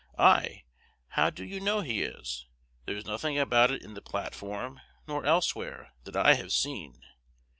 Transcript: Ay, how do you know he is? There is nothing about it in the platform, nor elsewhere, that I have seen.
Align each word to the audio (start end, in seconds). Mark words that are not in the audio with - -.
Ay, 0.17 0.63
how 1.09 1.29
do 1.29 1.45
you 1.45 1.59
know 1.59 1.81
he 1.81 2.01
is? 2.01 2.47
There 2.87 2.95
is 2.95 3.05
nothing 3.05 3.37
about 3.37 3.69
it 3.69 3.83
in 3.83 3.93
the 3.93 4.01
platform, 4.01 4.79
nor 5.07 5.27
elsewhere, 5.27 5.93
that 6.05 6.15
I 6.15 6.33
have 6.33 6.51
seen. 6.53 7.03